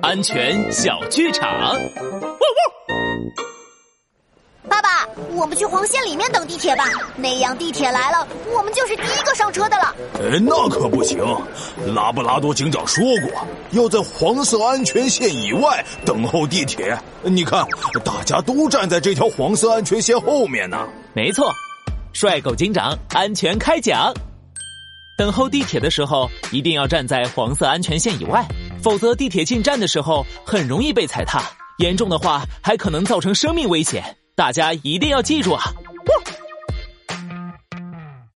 [0.00, 1.76] 安全小剧场。
[4.66, 6.84] 爸爸，我们去黄线里面等地铁吧，
[7.16, 9.94] 那样地铁来了，我们就是第一个上车的了。
[10.14, 11.18] 哎，那可不行，
[11.94, 16.96] 拉布拉多警长说过，要在黄色安全线以外等候地铁。
[17.22, 17.66] 你看，
[18.02, 20.88] 大家都站在这条黄色安全线后面呢。
[21.12, 21.52] 没错，
[22.14, 24.14] 帅狗警长安全开讲。
[25.18, 28.44] 等候地铁的时候，一定要站在黄色安全线以外，
[28.82, 31.42] 否则地铁进站的时候很容易被踩踏，
[31.78, 34.16] 严重的话还可能造成生命危险。
[34.34, 35.62] 大家一定要记住啊！